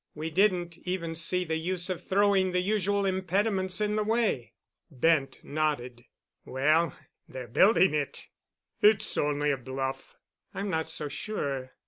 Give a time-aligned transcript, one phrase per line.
[0.15, 4.53] We didn't even see the use of throwing the usual impediments in the way."
[4.89, 6.05] Bent nodded.
[6.43, 6.97] "Well,
[7.29, 8.27] they're building it."
[8.81, 10.15] "It's only a bluff."
[10.55, 11.73] "I'm not so sure.